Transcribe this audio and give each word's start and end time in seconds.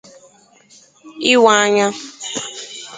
ịwa 1.33 1.51
anya 1.63 1.87